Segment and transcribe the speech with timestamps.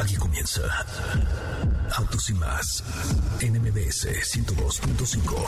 [0.00, 0.62] Aquí comienza
[1.94, 2.82] Autos y más
[3.40, 5.46] en MBS 102.5.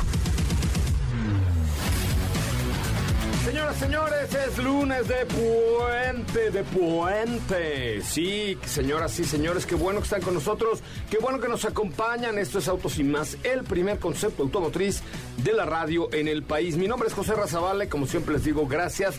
[3.46, 8.02] Señoras, señores, es lunes de puente, de puente.
[8.02, 12.36] Sí, señoras y señores, qué bueno que están con nosotros, qué bueno que nos acompañan.
[12.36, 15.02] Esto es Autos y más, el primer concepto automotriz
[15.38, 16.76] de la radio en el país.
[16.76, 19.14] Mi nombre es José Razabale, como siempre les digo, gracias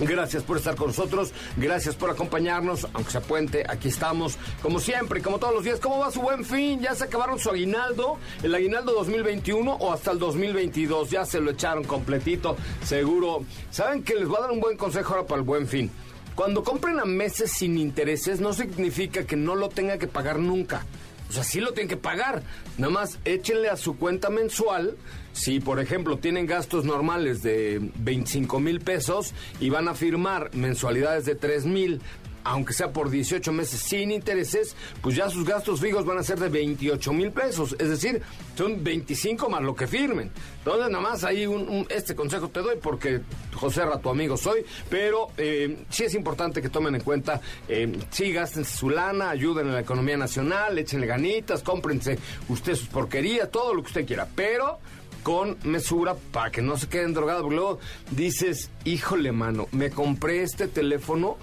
[0.00, 5.20] Gracias por estar con nosotros, gracias por acompañarnos, aunque sea puente, aquí estamos, como siempre,
[5.20, 5.78] como todos los días.
[5.78, 6.80] ¿Cómo va su buen fin?
[6.80, 8.16] ¿Ya se acabaron su aguinaldo?
[8.42, 11.10] ¿El aguinaldo 2021 o hasta el 2022?
[11.10, 13.44] Ya se lo echaron completito, seguro.
[13.70, 15.90] ¿Saben que les voy a dar un buen consejo ahora para el buen fin?
[16.34, 20.86] Cuando compren a meses sin intereses, no significa que no lo tenga que pagar nunca.
[21.28, 22.42] O sea, sí lo tienen que pagar.
[22.78, 24.96] Nada más échenle a su cuenta mensual
[25.32, 31.24] si, por ejemplo, tienen gastos normales de 25 mil pesos y van a firmar mensualidades
[31.24, 32.00] de 3 mil,
[32.44, 36.38] aunque sea por 18 meses sin intereses, pues ya sus gastos fijos van a ser
[36.38, 37.76] de 28 mil pesos.
[37.78, 38.22] Es decir,
[38.56, 40.30] son 25 más lo que firmen.
[40.58, 43.20] Entonces, nada más ahí un, este consejo te doy porque
[43.54, 47.98] José Ra, tu amigo soy, pero eh, sí es importante que tomen en cuenta, eh,
[48.10, 52.18] sí gasten su lana, ayuden a la economía nacional, échenle ganitas, cómprense
[52.48, 54.78] usted sus porquerías, todo lo que usted quiera, pero
[55.22, 57.50] con mesura para que no se queden drogados.
[57.50, 57.78] Luego
[58.10, 61.36] dices, híjole, mano, me compré este teléfono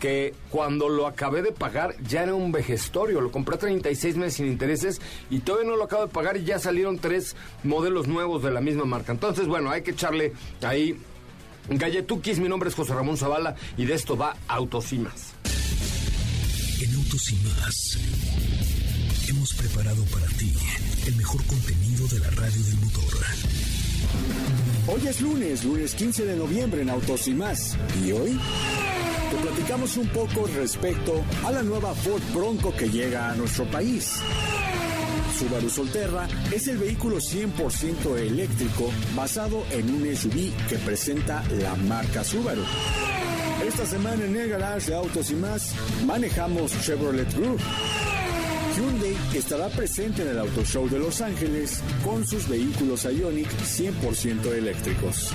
[0.00, 3.20] que cuando lo acabé de pagar ya era un vejestorio.
[3.20, 5.00] Lo compré a 36 meses sin intereses
[5.30, 8.60] y todavía no lo acabo de pagar y ya salieron tres modelos nuevos de la
[8.60, 9.12] misma marca.
[9.12, 10.98] Entonces, bueno, hay que echarle ahí
[11.68, 12.38] galletuquis.
[12.38, 15.34] Mi nombre es José Ramón Zavala y de esto va Autos y más.
[16.80, 17.98] En Autos y más
[19.28, 20.54] hemos preparado para ti
[21.08, 23.04] el mejor contenido de la radio del motor.
[24.88, 27.78] Hoy es lunes, lunes 15 de noviembre en Autos y más.
[28.04, 28.38] ¿Y hoy?
[29.30, 34.16] Te platicamos un poco respecto a la nueva Ford Bronco que llega a nuestro país.
[35.38, 42.22] Subaru Solterra es el vehículo 100% eléctrico basado en un SUV que presenta la marca
[42.22, 42.64] Subaru.
[43.66, 45.72] Esta semana en el garage de Autos y más
[46.04, 47.60] manejamos Chevrolet Group
[48.78, 54.52] Hyundai estará presente en el Auto Show de Los Ángeles con sus vehículos Ioniq 100%
[54.52, 55.32] eléctricos.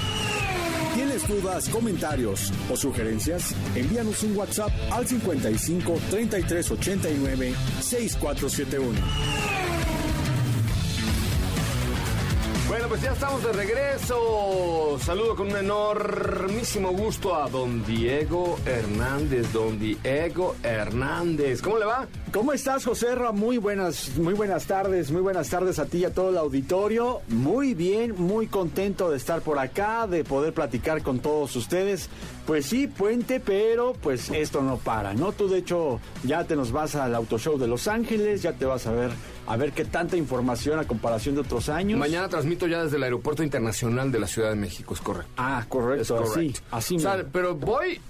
[0.96, 3.54] ¿Tienes dudas, comentarios o sugerencias?
[3.76, 9.00] Envíanos un WhatsApp al 55 33 89 6471.
[12.70, 14.98] Bueno, pues ya estamos de regreso.
[15.02, 19.52] Saludo con un enormísimo gusto a don Diego Hernández.
[19.52, 21.62] Don Diego Hernández.
[21.62, 22.08] ¿Cómo le va?
[22.34, 23.32] ¿Cómo estás, José Ra?
[23.32, 27.22] Muy buenas, muy buenas tardes, muy buenas tardes a ti y a todo el auditorio.
[27.28, 32.10] Muy bien, muy contento de estar por acá, de poder platicar con todos ustedes.
[32.48, 35.32] Pues sí, puente, pero pues esto no para, ¿no?
[35.32, 38.66] Tú de hecho ya te nos vas al Auto Show de Los Ángeles, ya te
[38.66, 39.12] vas a ver
[39.46, 42.00] a ver qué tanta información a comparación de otros años.
[42.00, 45.32] Mañana transmito ya desde el Aeropuerto Internacional de la Ciudad de México, es correcto.
[45.38, 47.30] Ah, correcto, Es así, así o sea, mismo.
[47.32, 48.02] pero voy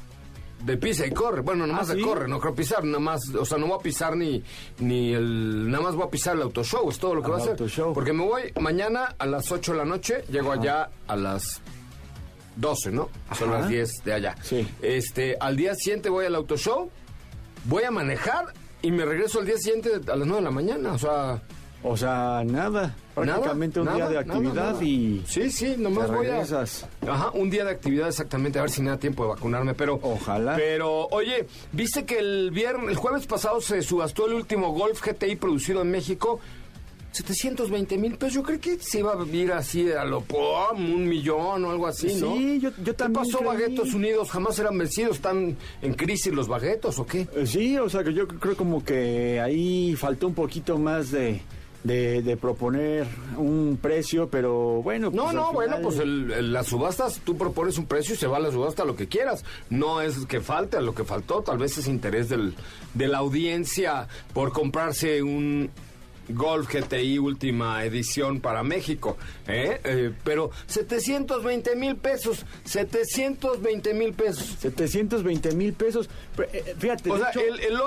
[0.66, 1.42] de pisa y corre.
[1.42, 2.06] Bueno, nada más ¿Ah, de sí?
[2.06, 4.44] corre, no creo pisar, nada más, o sea, no voy a pisar ni,
[4.80, 7.32] ni el, nada más voy a pisar el auto show, es todo lo que Al
[7.34, 7.52] va a hacer.
[7.52, 7.94] auto show.
[7.94, 11.62] Porque me voy mañana a las 8 de la noche, llego allá a las
[12.56, 13.10] 12, ¿no?
[13.38, 13.60] Son Ajá.
[13.62, 14.36] las 10 de allá.
[14.42, 14.68] Sí.
[14.82, 16.90] Este, al día siguiente voy al auto show,
[17.66, 20.94] voy a manejar y me regreso al día siguiente a las 9 de la mañana,
[20.94, 21.42] o sea...
[21.86, 24.84] O sea, nada, prácticamente un nada, día de actividad nada.
[24.84, 26.42] y Sí, sí, nomás voy a...
[26.42, 30.00] Ajá, un día de actividad exactamente, a ver si me da tiempo de vacunarme, pero...
[30.02, 30.56] Ojalá.
[30.56, 35.36] Pero, oye, ¿viste que el viernes, el jueves pasado se subastó el último Golf GTI
[35.36, 36.40] producido en México?
[37.12, 41.08] 720 mil pesos, yo creo que se iba a vivir así a lo pom, un
[41.08, 42.34] millón o algo así, ¿no?
[42.36, 43.48] Sí, yo- yo ¿Qué también pasó, creí.
[43.50, 44.32] Baguetos Unidos?
[44.32, 45.18] ¿Jamás eran vencidos?
[45.18, 47.28] ¿Están en crisis los baguetos o qué?
[47.36, 51.42] Eh, Sí, o sea que yo creo como que ahí faltó un poquito más de,
[51.84, 53.06] de, de proponer
[53.38, 55.10] un precio, pero bueno.
[55.12, 58.18] No, pues, no, al bueno, pues el- el- las subastas, tú propones un precio y
[58.18, 59.44] se va a la subasta lo que quieras.
[59.70, 62.54] No es que falte a lo que faltó, tal vez es interés del,
[62.94, 65.70] de la audiencia por comprarse un
[66.30, 69.18] Golf GTI última edición para México.
[69.46, 69.82] ¿eh?
[69.84, 74.56] Eh, pero 720 mil pesos, 720 mil pesos.
[74.60, 76.10] 720 mil pesos.
[76.54, 77.82] Eh, Fíjate, O sea, hecho- el, el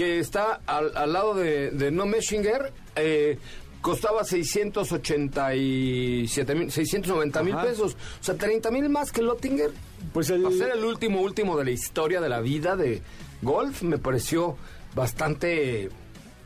[0.00, 3.36] que está al, al lado de, de No Meshinger, eh,
[3.82, 7.98] costaba 687 mil, 690 mil pesos.
[8.18, 9.72] O sea, 30 mil más que el Oettinger.
[10.14, 13.02] pues el, Para ser el último, último de la historia de la vida de
[13.42, 14.56] golf, me pareció
[14.94, 15.90] bastante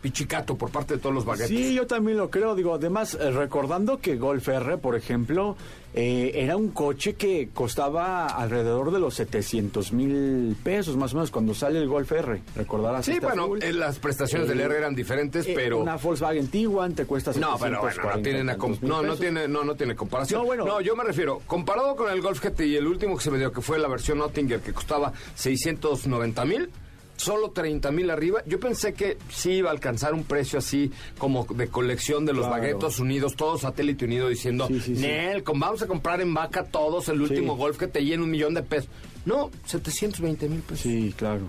[0.04, 1.48] pichicato por parte de todos los baguettes.
[1.48, 2.54] Sí, yo también lo creo.
[2.54, 5.56] Digo, además, eh, recordando que Golf R, por ejemplo,
[5.94, 11.30] eh, era un coche que costaba alrededor de los 700 mil pesos, más o menos,
[11.30, 12.42] cuando sale el Golf R.
[12.54, 13.06] Recordarás.
[13.06, 15.78] Sí, este bueno, eh, las prestaciones del R eran diferentes, pero...
[15.78, 19.02] Una Volkswagen Tiguan te cuesta No, pero bueno, no tiene, una com- 740 mil no,
[19.02, 20.42] no tiene, no, no tiene comparación.
[20.42, 20.82] No, bueno.
[20.82, 23.62] yo me refiero, comparado con el Golf GTI, el último que se me dio, que
[23.62, 26.68] fue la versión Nottinger, que costaba 690 mil,
[27.16, 31.44] solo 30 mil arriba, yo pensé que sí iba a alcanzar un precio así como
[31.54, 32.60] de colección de los Claro.
[32.62, 35.02] baguetos unidos, todo satélite unido, diciendo, Sí, sí, sí.
[35.02, 38.62] Nel, vamos a comprar en vaca todos el último Golf GTI en un millón de
[38.62, 38.88] pesos.
[39.24, 40.80] No, 720 mil pesos.
[40.80, 41.42] Sí, claro.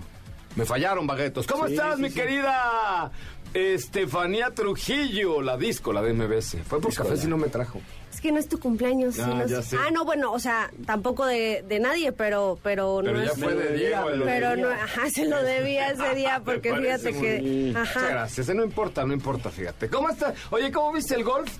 [0.54, 1.46] Me fallaron, baguetos.
[1.46, 3.10] ¿Cómo estás, mi querida
[3.56, 5.40] Estefanía Trujillo?
[5.40, 6.58] La disco, la de MBS.
[6.68, 7.80] Fue por café si no me trajo.
[8.12, 9.18] Es que no es tu cumpleaños.
[9.18, 9.76] Ah, no ya es- sé.
[9.78, 13.38] Ah, no, bueno, o sea, tampoco de, de nadie, pero, pero, Pero no ya es.
[13.38, 14.10] fue de Diego.
[14.10, 17.72] el- Pero no, ajá, se lo debía ese día porque fíjate muy que.
[17.76, 18.48] Muchas gracias.
[18.48, 19.88] eh, No importa, no importa, fíjate.
[19.88, 20.34] ¿Cómo está?
[20.50, 21.50] Oye, ¿cómo viste el golf?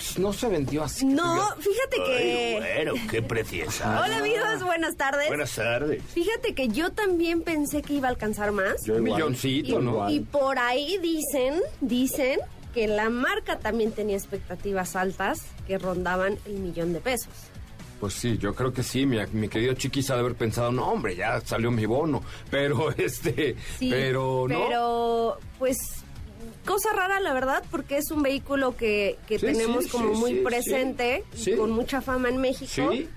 [0.00, 1.04] Pues no se vendió así.
[1.04, 2.56] No, fíjate que.
[2.58, 4.02] Bueno, qué preciosa.
[4.02, 5.28] Hola amigos, buenas tardes.
[5.28, 6.02] Buenas tardes.
[6.14, 8.82] Fíjate que yo también pensé que iba a alcanzar más.
[8.82, 10.08] Yo Un milloncito, ¿no?
[10.08, 12.40] Y por ahí dicen, dicen
[12.72, 17.34] que la marca también tenía expectativas altas que rondaban el millón de pesos.
[18.00, 19.04] Pues sí, yo creo que sí.
[19.04, 22.22] Mi, mi querido Chiquis ha de haber pensado, no, hombre, ya salió mi bono.
[22.50, 24.64] Pero este, Sí, pero no.
[24.66, 25.76] Pero, pues,
[26.72, 30.20] cosa rara, la verdad, porque es un vehículo que, que Sí, tenemos sí, como sí,
[30.20, 31.50] muy sí, presente, sí.
[31.52, 32.90] y con mucha fama en México.
[32.92, 33.08] Sí.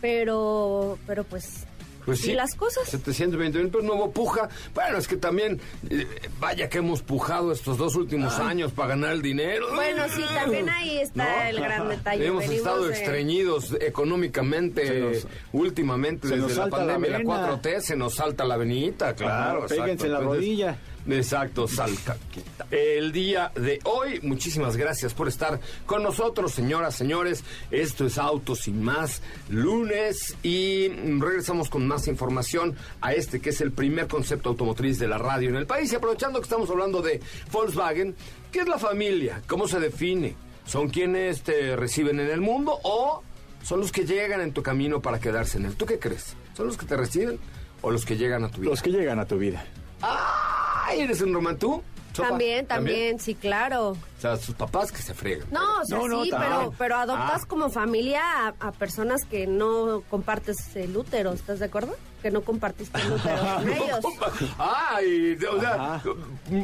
[0.00, 1.66] Pero, pero pues,
[2.06, 2.32] Pues ¿y sí.
[2.32, 2.88] las cosas?
[2.88, 4.48] 720 mil pesos, no hubo puja.
[4.74, 5.60] Bueno, es que también,
[5.90, 6.06] eh,
[6.38, 9.66] vaya que hemos pujado estos dos últimos años para ganar el dinero.
[9.74, 11.48] Bueno, sí, también ahí está ¿No?
[11.50, 12.26] el gran detalle.
[12.26, 17.30] Hemos Venimos estado de- estreñidos económicamente nos- últimamente desde la pandemia, la, vena.
[17.60, 19.58] 4T, se nos salta la venita, claro.
[19.64, 20.78] Ajá, péguense en la Entonces, rodilla.
[21.08, 22.16] Exacto, salca.
[22.30, 22.66] quita.
[22.70, 27.42] El día de hoy, muchísimas gracias por estar con nosotros, señoras, señores.
[27.70, 33.60] Esto es Autos sin más, lunes, y regresamos con más información a este que es
[33.60, 35.92] el primer concepto automotriz de la radio en el país.
[35.92, 37.20] Y aprovechando que estamos hablando de
[37.50, 38.14] Volkswagen,
[38.52, 39.42] ¿qué es la familia?
[39.46, 40.36] ¿Cómo se define?
[40.66, 43.22] ¿Son quienes te reciben en el mundo o
[43.64, 45.74] son los que llegan en tu camino para quedarse en él?
[45.76, 46.36] ¿Tú qué crees?
[46.56, 47.38] ¿Son los que te reciben
[47.82, 48.70] o los que llegan a tu vida?
[48.70, 49.64] Los que llegan a tu vida.
[50.90, 51.02] ¡Ay!
[51.02, 51.82] ¿Eres un romantú?
[52.12, 53.96] Sopa, También, también, sí, claro.
[54.20, 55.48] O sea, sus papás que se fregan.
[55.50, 56.52] No, o sea, No, no, sí, también.
[56.52, 57.46] pero, pero adoptas Ah.
[57.48, 61.96] como familia a, a personas que no compartes el útero, ¿estás de acuerdo?
[62.20, 64.04] Que no compartiste el útero con ellos.
[64.58, 66.02] Ay, o sea, Ajá.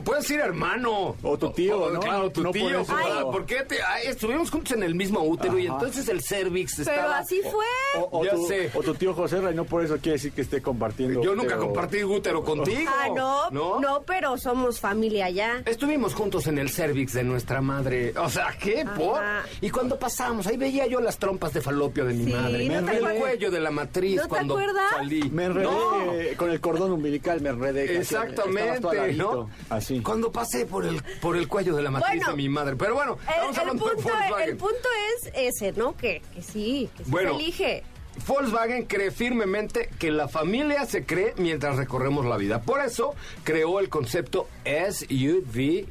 [0.05, 1.17] puedes ir hermano.
[1.23, 2.01] O tu tío, O- ¿no?
[2.01, 2.85] Claro, tu No por tío.
[3.33, 6.91] ¿Por qué te, ay, estuvimos juntos en el mismo útero y entonces el cervix Pero
[6.91, 7.19] estaba...
[7.21, 8.03] así fue.
[8.03, 8.71] O, o Ya tu, sé.
[8.75, 11.23] o tu tío José Ray, no por eso quiere decir que esté compartiendo.
[11.23, 12.91] Yo nunca pero- compartí útero contigo.
[12.95, 13.81] Ah, no, ¿No?
[13.81, 15.63] no, pero somos familia ya.
[15.65, 18.13] Estuvimos juntos en el cervix de nuestra madre.
[18.19, 18.85] O sea, ¿qué?
[18.97, 19.23] ¿Por?
[19.23, 19.45] Ajá.
[19.61, 22.69] Y cuando pasamos, ahí veía yo las trompas de falopio de mi Sí, madre.
[22.69, 24.91] ¿no te el cuello de la matriz ¿No te cuando acuerdas?
[24.91, 25.23] salí.
[25.31, 26.13] Me enredé No.
[26.15, 27.97] eh, con el cordón umbilical, me enredé.
[27.99, 29.51] Exactamente, ladito, ¿no?
[29.75, 30.01] Así.
[30.01, 32.77] Cuando pasé por el por el cuello de la matriz Bueno, de mi madre.
[32.77, 34.13] Pero bueno, El, punto,
[34.45, 34.89] el punto
[35.23, 35.97] es ese, ¿no?
[35.97, 37.37] Que, que sí, que sí Bueno.
[37.37, 37.83] se elige.
[38.27, 42.63] Volkswagen cree firmemente que la familia se cree mientras recorremos la vida.
[42.63, 45.87] Por eso creó el concepto SUVW.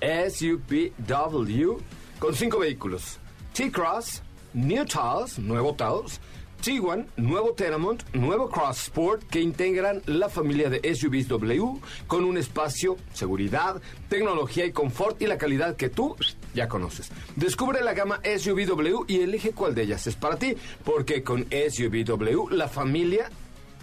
[0.00, 1.78] SUVW
[2.18, 3.18] con cinco vehículos.
[3.54, 4.22] T-Cross,
[4.54, 6.20] New Taos, nuevo Taos,
[6.60, 12.38] Tiguan, nuevo Tenemont, nuevo Cross Sport que integran la familia de SUVs W con un
[12.38, 16.16] espacio, seguridad, tecnología y confort y la calidad que tú
[16.54, 17.10] ya conoces.
[17.36, 22.48] Descubre la gama SUVW y elige cuál de ellas es para ti, porque con SUVW
[22.50, 23.30] la familia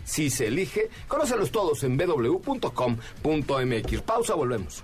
[0.04, 4.02] si se elige, conócelos todos en www.com.mx.
[4.02, 4.84] Pausa, volvemos.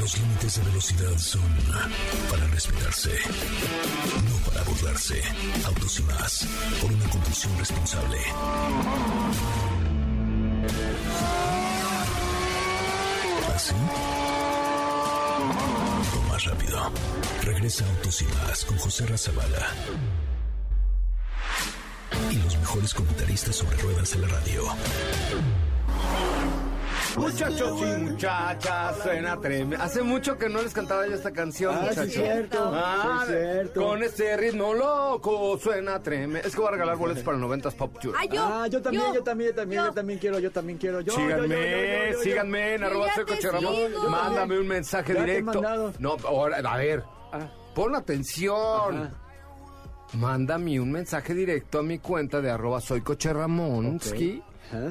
[0.00, 1.42] Los límites de velocidad son
[2.30, 3.10] para respetarse,
[4.30, 5.20] no para burlarse.
[5.66, 6.46] Autos y más,
[6.80, 8.18] por una conducción responsable.
[13.54, 13.74] ¿Así?
[16.16, 16.90] O más rápido.
[17.42, 19.74] Regresa Autos y Más con José Razabala.
[22.68, 24.62] Mejores comentaristas sobre ruedas de la radio.
[27.16, 29.82] Muchachos y muchachas, suena tremendo.
[29.82, 32.04] Hace mucho que no les cantaba yo esta canción, Ah, muchachos.
[32.08, 32.70] es cierto.
[32.74, 33.82] Ah, es cierto.
[33.82, 36.46] Con este ritmo loco suena tremendo.
[36.46, 38.14] Es que voy a regalar boletos para el 90s Pop Tour.
[38.18, 38.42] Ah, yo.
[38.44, 39.86] ah, yo también, yo, también, yo también, yo.
[39.88, 41.00] yo también quiero, yo también quiero.
[41.00, 42.22] Yo, síganme, yo, yo, yo, yo, yo, yo.
[42.22, 43.74] síganme en arroba soy Coche Ramón.
[44.10, 45.52] Mándame un mensaje Ya te he directo.
[45.62, 45.92] mandado.
[45.98, 49.04] No, ahora, a ver, Ah, pon atención.
[49.06, 49.10] ajá.
[50.14, 53.02] Mándame un mensaje directo a mi cuenta de arroba soy.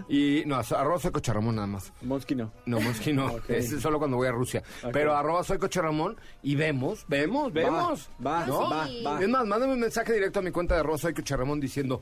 [0.09, 1.93] Y no, arroba soy Coche Ramón nada más.
[2.01, 2.51] Monsky no.
[2.65, 3.35] No, Monsky no.
[3.47, 4.63] Es solo cuando voy a Rusia.
[4.91, 8.09] Pero arroba soy Coche Ramón y vemos, vemos, vemos.
[8.25, 8.69] va, ¿no?
[8.69, 9.21] va, va.
[9.21, 12.01] Es más, mándame un mensaje directo a mi cuenta de arroba soy Coche Ramón diciendo...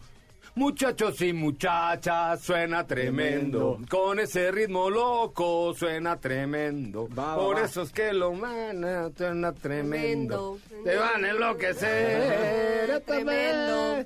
[0.55, 3.74] Muchachos y muchachas, suena tremendo.
[3.74, 3.88] Tremendo.
[3.89, 7.09] Con ese ritmo loco, suena tremendo.
[7.09, 7.65] Va, va, Por va.
[7.65, 10.57] eso es que lo mana, suena tremendo.
[10.69, 10.89] Tremendo.
[10.89, 13.03] Te van a enloquecer.
[13.05, 14.05] Tremendo.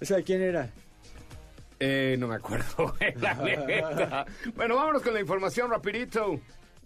[0.00, 0.70] ¿Esa de quién era?
[1.78, 4.24] Eh, no me acuerdo, la neta.
[4.54, 6.40] Bueno, vámonos con la información rapidito.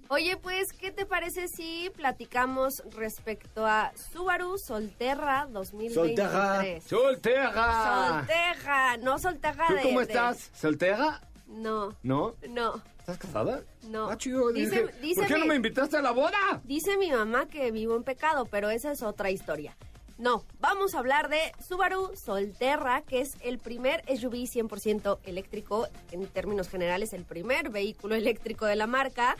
[0.08, 6.84] Oye, pues, ¿qué te parece si platicamos respecto a Subaru Solterra 2023?
[6.84, 8.14] Soltera.
[8.20, 9.82] Solteja, no Solteja ¿Tú de...
[9.82, 10.50] cómo de- estás?
[10.54, 11.20] ¿Soltera?
[11.46, 12.34] No, ¿No?
[12.48, 12.82] no.
[12.98, 13.62] ¿Estás casada?
[13.88, 14.08] No.
[14.10, 14.50] Ah, chido.
[14.52, 16.60] Dice- dice ¿Por qué no me invitaste a la boda?
[16.64, 19.76] Dice mi mamá que vivo en pecado, pero esa es otra historia.
[20.16, 26.26] No, vamos a hablar de Subaru Solterra, que es el primer SUV 100% eléctrico, en
[26.28, 29.36] términos generales, el primer vehículo eléctrico de la marca,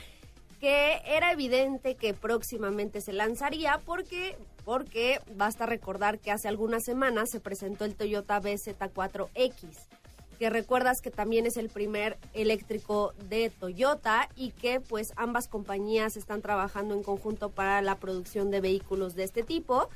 [0.69, 7.41] era evidente que próximamente se lanzaría porque, porque basta recordar que hace algunas semanas se
[7.41, 9.89] presentó el Toyota BZ4X
[10.35, 16.17] que recuerdas que también es el primer eléctrico de Toyota y que pues ambas compañías
[16.17, 19.89] están trabajando en conjunto para la producción de vehículos de este tipo.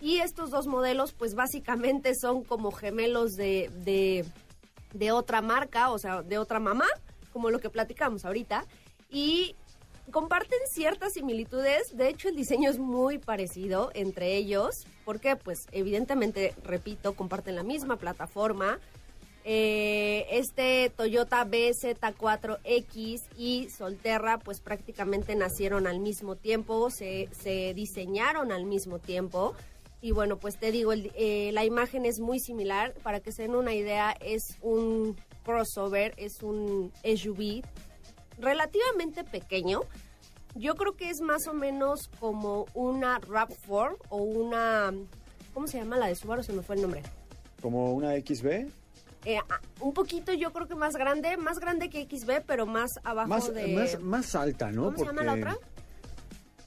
[0.00, 4.24] Y estos dos modelos pues básicamente son como gemelos de, de,
[4.94, 6.86] de otra marca, o sea, de otra mamá,
[7.32, 8.64] como lo que platicamos ahorita.
[9.10, 9.56] Y
[10.10, 16.54] comparten ciertas similitudes, de hecho el diseño es muy parecido entre ellos, porque pues evidentemente,
[16.64, 18.78] repito, comparten la misma plataforma.
[19.44, 28.52] Eh, este Toyota BZ4X y Solterra pues prácticamente nacieron al mismo tiempo, se, se diseñaron
[28.52, 29.54] al mismo tiempo.
[30.02, 32.94] Y bueno, pues te digo, el- eh, la imagen es muy similar.
[33.02, 37.62] Para que se den una idea, es un crossover, es un SUV
[38.40, 39.82] relativamente pequeño.
[40.54, 44.92] Yo creo que es más o menos como una RAV4 o una...
[45.54, 46.42] ¿Cómo se llama la de Subaru?
[46.42, 47.02] Se me fue el nombre.
[47.62, 48.46] ¿Como una XB?
[49.26, 52.90] Eh, ah, un poquito yo creo que más grande, más grande que XB, pero más
[53.04, 53.68] abajo Más, de...
[53.68, 54.84] más, más alta, ¿no?
[54.86, 55.58] ¿Cómo se llama la otra?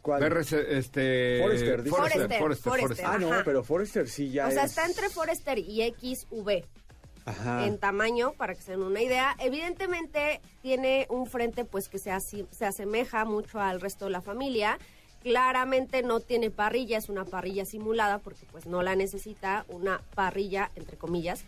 [0.01, 0.21] ¿Cuál?
[0.29, 1.39] BRC, este...
[1.41, 1.95] Forester, dice.
[1.95, 3.05] Forester, Forester, Forester, Forester.
[3.05, 3.05] Forester.
[3.05, 6.63] Ah, no, pero Forester sí ya o sea, es- está entre Forester y XV
[7.25, 7.65] Ajá.
[7.65, 9.35] en tamaño, para que se den una idea.
[9.39, 14.77] Evidentemente tiene un frente pues que se, se asemeja mucho al resto de la familia.
[15.21, 20.69] Claramente no tiene parrilla, es una parrilla simulada porque pues no la necesita, una parrilla
[20.75, 21.45] entre comillas.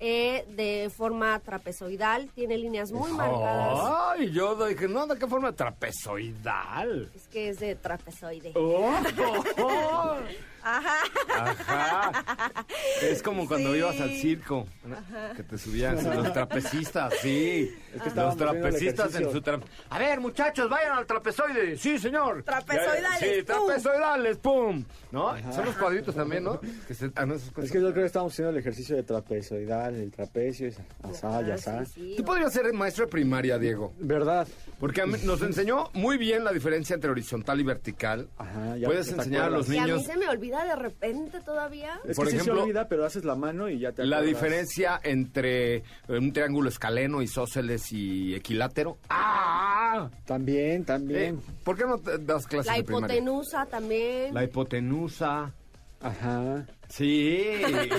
[0.00, 3.80] eh, de forma trapezoidal, tiene líneas muy marcadas.
[4.16, 7.10] Ay, yo dije, no, ¿de qué forma trapezoidal?
[7.14, 8.52] Es que es de trapezoide.
[8.54, 8.94] Oh,
[9.58, 10.16] oh.
[10.62, 10.96] Ajá.
[11.36, 12.64] Ajá.
[13.02, 13.78] Es como cuando Sí.
[13.78, 14.96] ibas al circo, ¿no?
[15.36, 17.70] que te subían los trapecistas, sí.
[17.94, 19.60] Es que los trapecistas en su tra...
[19.90, 21.76] A ver, muchachos, vayan al trapezoide.
[21.76, 22.42] Sí, señor.
[22.42, 23.66] Trapezoidales, Sí, ¡pum!
[23.66, 24.84] trapezoidales, pum.
[25.12, 25.34] ¿No?
[25.52, 26.60] Son los cuadritos también, ¿no?
[26.86, 27.66] Que se- ah, no, esas cosas.
[27.66, 30.68] Es que yo creo que estamos haciendo el ejercicio de trapezoidal, el trapecio,
[31.02, 31.84] asá, y Ah, asá.
[31.86, 32.14] sí, sí.
[32.16, 33.92] Tú podrías ser maestro de primaria, Diego.
[33.98, 34.46] ¿Verdad?
[34.80, 38.28] Porque nos enseñó muy bien la diferencia entre horizontal y vertical.
[38.36, 41.40] Ajá, ya Puedes enseñar a los Y a mí niños se me olvida de repente
[41.40, 42.00] todavía.
[42.04, 44.16] Es Por que sí ejemplo, se olvida, pero haces la mano y ya te la
[44.18, 44.26] acuerdas.
[44.42, 48.98] diferencia entre eh, un triángulo escaleno, isósceles y equilátero.
[49.10, 50.10] ¡Ah!
[50.26, 51.40] También, Eh, también.
[51.64, 54.34] ¿Por qué no te das clases La de hipotenusa también.
[54.34, 55.52] La hipotenusa.
[56.00, 56.66] Ajá.
[56.88, 57.46] Sí,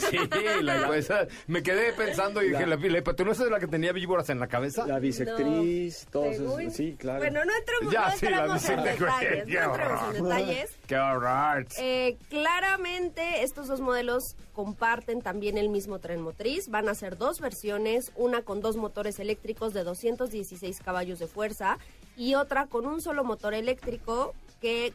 [0.10, 0.18] sí,
[0.64, 1.28] la hipotenusa.
[1.48, 4.48] Me quedé pensando y dije, la, la hipotenusa es la que tenía víboras en la
[4.48, 4.86] cabeza.
[4.88, 6.74] La bisectriz, No, todos según- esos.
[6.74, 7.20] Sí, claro.
[7.20, 9.46] Bueno, no entremos, Ya, no sí, la entremos en detalles.
[9.46, 10.14] qué No entremos en horror.
[10.24, 10.72] detalles.
[10.88, 11.66] ¡Qué horror!
[11.78, 16.70] Eh, claramente estos dos modelos comparten también el mismo tren motriz.
[16.70, 21.78] Van a ser dos versiones, una con dos motores eléctricos de 216 caballos de fuerza
[22.18, 24.94] y otra con un solo motor eléctrico que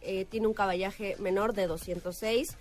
[0.00, 2.56] eh, tiene un caballaje menor de 206.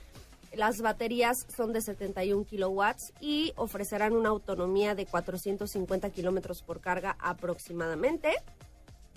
[0.56, 7.18] Las baterías son de 71 kilowatts y ofrecerán una autonomía de 450 kilómetros por carga
[7.20, 8.34] aproximadamente.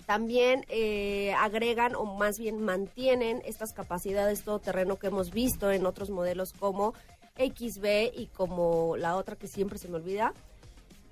[0.05, 6.09] También eh, agregan o más bien mantienen estas capacidades todoterreno que hemos visto en otros
[6.09, 6.93] modelos como
[7.37, 10.33] XB y como la otra que siempre se me olvida.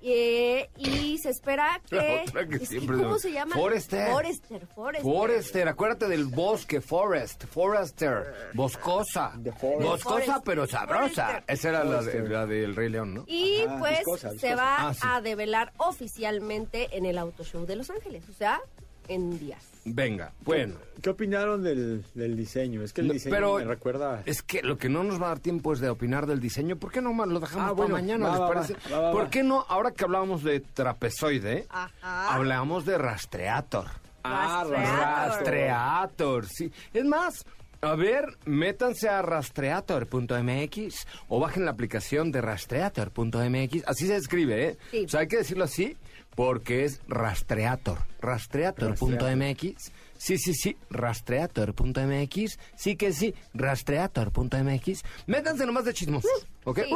[0.00, 1.96] Eh, y se espera que...
[1.96, 3.56] La otra que es que, siempre ¿Cómo se- llama?
[3.56, 4.10] Forester.
[4.12, 5.02] Forester, Forester.
[5.02, 9.32] Forester, acuérdate del bosque, Forest, Forester, boscosa.
[9.42, 9.82] The Forest.
[9.82, 11.26] Boscosa Forest- pero sabrosa.
[11.26, 11.44] Forester.
[11.48, 12.30] Esa era la, de- Forester.
[12.30, 13.24] la del Rey León, ¿no?
[13.26, 15.00] Y Ajá, pues viscosa, se va Ah, sí.
[15.02, 18.60] a develar oficialmente en el Auto Show de Los Ángeles, o sea,
[19.08, 19.64] en días.
[19.94, 20.74] Venga, bueno.
[21.02, 22.82] ¿Qué opinaron del, del diseño?
[22.82, 24.22] Es que el No, diseño pero me recuerda...
[24.26, 26.76] es que lo que no nos va a dar tiempo es de opinar del diseño.
[26.76, 28.26] ¿Por qué no lo dejamos Ah, para mañana?
[28.26, 28.74] va, ¿Les va, parece?
[28.92, 29.30] va, va, va, ¿Por va.
[29.30, 29.64] qué no?
[29.68, 32.34] Ahora que hablábamos de trapezoide, Ajá.
[32.34, 33.86] hablamos de rastreator.
[34.24, 34.98] Ah, Rastreator.
[34.98, 36.72] Rastreator, sí.
[36.92, 37.46] Es más,
[37.80, 43.84] a ver, métanse a rastreator.mx o bajen la aplicación de rastreator.mx.
[43.86, 44.78] Así se escribe, ¿eh?
[44.90, 45.04] Sí.
[45.04, 45.96] O sea, hay que decirlo así
[46.38, 47.98] porque es rastreator.
[48.20, 49.92] Rastreator.mx.
[50.16, 52.58] Sí, sí, sí, rastreator.mx.
[52.76, 55.02] Sí que sí, rastreator.mx.
[55.26, 56.24] Métanse nomás de chismos,
[56.62, 56.78] ¿ok?
[56.84, 56.94] Sí.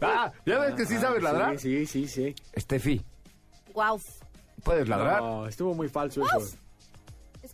[0.00, 1.58] Ah, ¿ya ves que sí sabes ladrar?
[1.58, 2.34] Sí, sí, sí, sí.
[2.52, 3.04] Estefi,
[3.74, 3.98] Guau.
[4.62, 5.20] ¿puedes ladrar?
[5.20, 6.56] No, estuvo muy falso eso.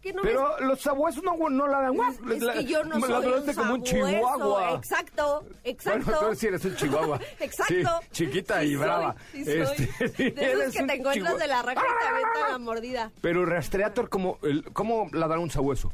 [0.02, 2.12] Que no Pero los sabuesos no, no ladran guau.
[2.22, 2.36] me...
[2.36, 4.16] Es que yo no soy un ladraste como un sabueso.
[4.16, 4.74] chihuahua.
[4.74, 6.04] Exacto, exacto.
[6.10, 7.20] Bueno, tú sí eres un chihuahua.
[7.40, 8.00] Exacto.
[8.00, 9.14] Sí, chiquita Sí y soy, brava.
[9.30, 9.90] sí soy.
[10.00, 11.38] Este, de esos que te encuentras chihuahua.
[11.38, 13.12] de la raja y te aventan la mordida.
[13.20, 15.92] Pero rastreator, como el, ¿cómo ladrar un sabueso?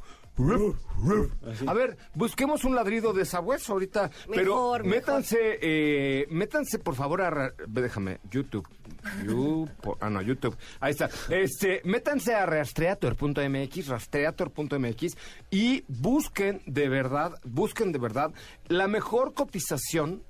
[1.66, 4.10] A ver, busquemos un ladrido de sabueso ahorita.
[4.28, 4.84] pero mejor.
[4.84, 7.52] métanse, eh, métanse por favor a...
[7.66, 8.66] Déjame, YouTube.
[9.26, 10.56] You- por- ah, no, YouTube.
[10.80, 11.08] Ahí está.
[11.28, 15.16] Este, métanse a rastreator.mx, rastreator.mx
[15.50, 18.32] y busquen de verdad, busquen de verdad
[18.68, 20.22] la mejor cotización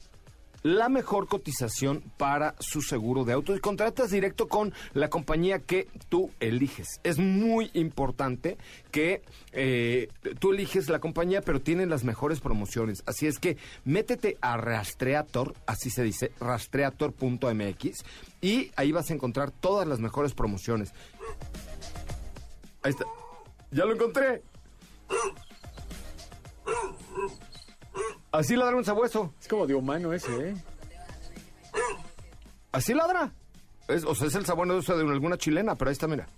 [0.63, 5.89] la mejor cotización para su seguro de auto y contratas directo con la compañía que
[6.09, 7.01] tú eliges.
[7.05, 8.59] Es muy importante
[8.91, 9.23] que
[9.53, 13.03] eh, tú eliges la compañía, pero tienen las mejores promociones.
[13.07, 18.05] Así es que métete a Rastreator, así se dice, rastreator.mx
[18.41, 20.93] y ahí vas a encontrar todas las mejores promociones.
[22.83, 23.05] Ahí está.
[23.71, 24.43] Ya lo encontré.
[28.39, 29.35] Así ladra un sabueso.
[29.41, 30.55] Es como de humano ese, ¿eh?
[32.71, 33.33] Así ladra.
[33.89, 36.29] Es, o sea, es el sabor de de alguna chilena, pero ahí está, mira.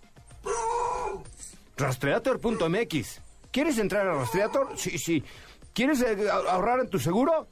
[1.77, 3.21] Rastreator.mx.
[3.53, 4.79] ¿Quieres entrar a Rastreator?
[4.79, 5.23] Sí, sí.
[5.75, 7.49] ¿Quieres eh, ahorrar en tu seguro?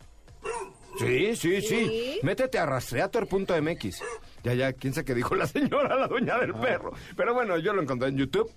[0.98, 1.87] Sí, sí, sí.
[1.87, 2.20] Sí.
[2.22, 4.02] Métete a rastreator.mx.
[4.44, 6.94] Ya, ya, quién sabe qué dijo la señora, la dueña del perro.
[7.18, 8.50] Pero bueno, yo lo encontré en YouTube.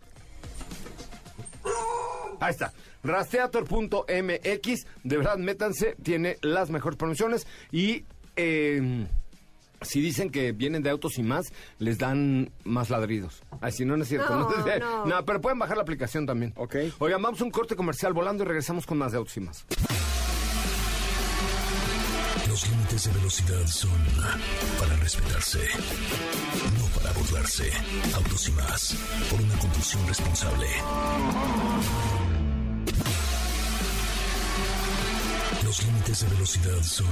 [2.40, 2.72] Ahí está.
[3.04, 4.86] Rastreator.mx.
[5.04, 5.96] De verdad, métanse.
[6.04, 7.48] Tiene las mejores promociones.
[7.72, 9.06] Y eh,
[9.82, 13.42] si dicen que vienen de autos y más, les dan más ladridos.
[13.62, 14.34] Así no, no es cierto.
[14.36, 15.26] No, No, no.
[15.26, 16.54] pero pueden bajar la aplicación también.
[16.56, 16.76] Ok.
[17.00, 19.66] Oigan, vamos a un corte comercial volando y regresamos con más de autos y más.
[22.48, 23.92] Los límites de velocidad son
[24.78, 25.60] para respetarse,
[26.78, 27.72] no para burlarse.
[28.14, 28.98] Autos y más,
[29.30, 30.68] por una conducción responsable.
[36.12, 37.08] Límites de velocidad son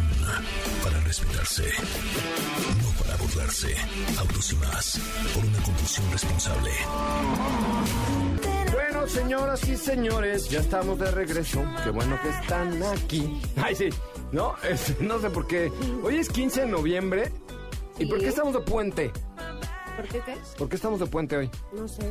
[0.83, 1.63] para respetarse,
[2.83, 3.75] no para burlarse.
[4.19, 4.99] Autos y más,
[5.33, 6.71] por una conducción responsable.
[8.73, 11.63] Bueno, señoras y señores, ya estamos de regreso.
[11.83, 13.41] Qué bueno que están aquí.
[13.55, 13.89] Ay, sí.
[14.33, 15.71] No, Es- no sé por qué.
[16.03, 17.31] Hoy es 15 de noviembre.
[17.97, 19.11] ¿Y por qué estamos de puente?
[19.95, 20.35] ¿Por qué qué?
[20.57, 21.49] ¿Por qué estamos de puente hoy?
[21.73, 22.03] No sé.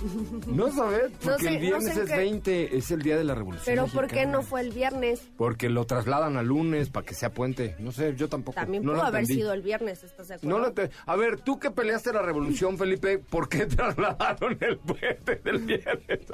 [0.46, 2.16] No sabes, porque sé, el no viernes sé es qué.
[2.16, 3.64] 20, es el día de la Revolución.
[3.66, 5.20] Pero ¿por qué no fue el viernes?
[5.36, 7.76] Porque lo trasladan a lunes para que sea puente.
[7.78, 8.54] No sé, yo tampoco.
[8.56, 9.40] También no pudo haber entendí.
[9.42, 10.58] sido el viernes, ¿estás de acuerdo?
[10.58, 14.78] No lo te- A ver, tú que peleaste la revolución, Felipe, ¿por qué trasladaron el
[14.78, 16.20] puente del viernes?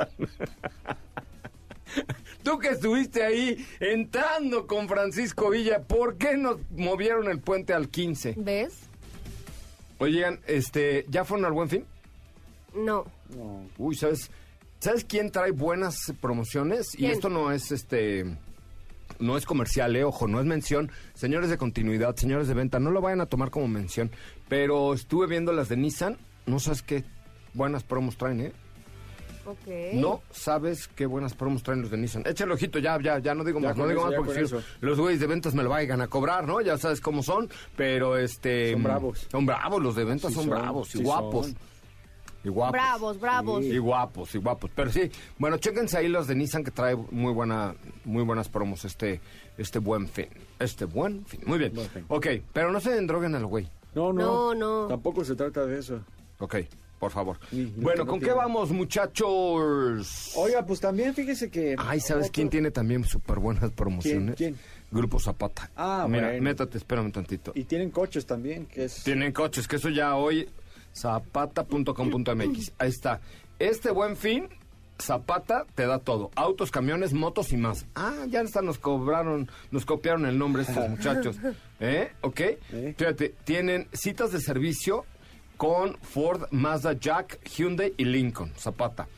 [2.43, 7.89] Tú que estuviste ahí entrando con Francisco Villa, ¿por qué nos movieron el puente al
[7.89, 8.35] 15?
[8.37, 8.75] ¿Ves?
[9.99, 11.85] Oigan, este, ¿ya fueron al buen fin?
[12.77, 13.05] No.
[13.79, 14.31] Uy, ¿sabes?
[14.79, 16.99] ¿Sabes quién trae buenas promociones?
[16.99, 18.37] Y esto no es este
[19.19, 20.91] no es comercial, eh, ojo, no es mención.
[21.15, 24.11] Señores de continuidad, señores de venta, no lo vayan a tomar como mención.
[24.49, 27.05] Pero estuve viendo las de Nissan, no sabes qué
[27.55, 28.53] buenas promos traen, ¿eh?
[29.47, 29.95] Ok.
[29.95, 32.25] No sabes qué buenas promos traen los de Nissan.
[32.27, 34.63] Échale ojito, ya, ya, ya no digo Ya más, no digo eso, más porque eso.
[34.81, 36.61] los güeyes de ventas me lo vayan a cobrar, ¿no?
[36.61, 38.73] Ya sabes cómo son, pero este...
[38.73, 39.27] Son bravos.
[39.31, 41.47] Son bravos, los de ventas Sí son, son, bravos y sí guapos.
[41.47, 41.57] son.
[42.47, 42.73] Y guapos.
[42.73, 43.65] Bravos, bravos.
[43.65, 44.71] Y guapos, y guapos.
[44.75, 48.85] Pero sí, bueno, chéquense ahí los de Nissan que trae muy buena, muy buenas promos
[48.85, 49.21] este,
[49.59, 50.29] este buen fin.
[50.61, 51.41] Este buen fin.
[51.45, 51.75] Muy bien.
[51.75, 52.05] Buen fin.
[52.09, 53.69] Ok, pero no se endroguen al güey.
[53.97, 54.55] No, no.
[54.55, 54.87] No, no.
[54.87, 56.01] Tampoco se trata de eso.
[56.39, 56.57] Ok.
[57.01, 57.39] por favor.
[57.51, 58.39] Ni- ni bueno, no ¿con qué tiene.
[58.41, 58.71] vamos,
[59.31, 60.33] muchachos?
[60.37, 61.75] Oiga, pues también fíjese que...
[61.79, 64.37] Ay, ¿sabes otro- quién tiene también súper buenas promociones?
[64.37, 64.57] ¿Quién?
[64.91, 65.71] Grupo Zapata.
[65.77, 66.43] Ah, Mira, bueno.
[66.43, 67.53] métate, espérame tantito.
[67.55, 69.03] Y tienen coches también, que es...
[69.05, 70.49] Tienen coches, que eso ya hoy,
[70.97, 72.73] zapata.com.mx.
[72.79, 73.21] Ahí está.
[73.59, 74.49] Este buen fin,
[75.01, 76.31] Zapata te da todo.
[76.35, 77.87] Autos, camiones, motos y más.
[77.95, 81.37] Ah, ya hasta nos cobraron, nos copiaron el nombre estos muchachos.
[81.81, 82.13] ¿Eh?
[82.23, 82.41] ¿Ok?
[82.97, 85.05] Fíjate, tienen citas de servicio
[85.57, 88.53] con Ford, Mazda, Jack, Hyundai y Lincoln.
[88.57, 89.09] Zapata.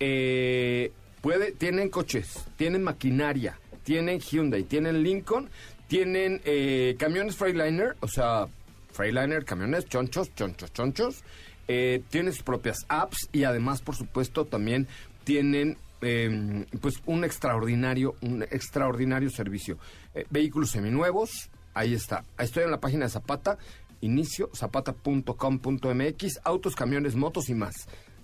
[0.00, 5.48] Eh, puede, tienen coches, tienen maquinaria, tienen Hyundai, tienen Lincoln,
[5.88, 8.46] tienen eh, camiones Freightliner, o sea,
[8.94, 11.24] Freightliner, camiones chonchos, chonchos, chonchos.
[11.66, 14.86] Eh, tienen sus propias apps y además, por supuesto, también
[15.24, 19.78] tienen eh, pues un extraordinario, un extraordinario servicio.
[20.14, 22.24] Eh, vehículos seminuevos, ahí está.
[22.38, 23.58] Estoy en la página de Zapata,
[24.00, 27.74] inicio, zapata.com.mx, autos, camiones, motos y más.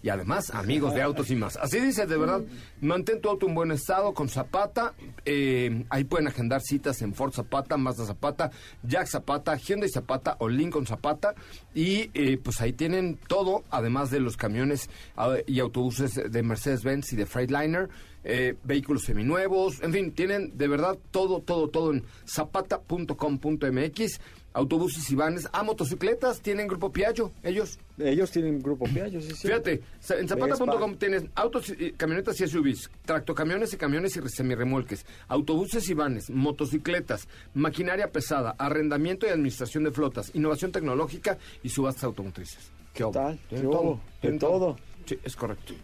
[0.03, 1.57] Y además, amigos de autos y más.
[1.57, 2.41] Así dice, de verdad,
[2.81, 4.95] mantén tu auto en buen estado con Zapata.
[5.27, 8.51] eh, ahí pueden agendar citas en Ford Zapata, Mazda Zapata,
[8.83, 11.35] Jack Zapata, Hyundai Zapata o Lincoln Zapata.
[11.75, 17.13] Y eh, pues ahí tienen todo, además de los camiones ah, y autobuses de Mercedes-Benz
[17.13, 17.91] y de Freightliner.
[18.25, 24.21] Eh, vehículos seminuevos, en fin, tienen de verdad todo, todo, todo en zapata.com.mx.
[24.53, 25.49] Autobuses y vanes.
[25.53, 27.79] Ah, motocicletas, tienen Grupo Piaggio, ellos.
[27.99, 29.47] Ellos tienen grupo Piaggio, sí, sí.
[29.47, 29.81] Fíjate,
[30.19, 35.95] en zapata.com tienes autos, y- camionetas y SUVs, tractocamiones y camiones y semirremolques, autobuses y
[35.95, 42.73] vanes, motocicletas, maquinaria pesada, arrendamiento y administración de flotas, innovación tecnológica y subastas automotrices.
[42.93, 43.13] ¿Qué hubo?
[43.13, 43.39] tal?
[43.49, 44.77] Tienen ¿Qué todo, tienen todo.
[45.07, 45.75] Sí, es correcto.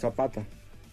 [0.00, 0.44] Zapata.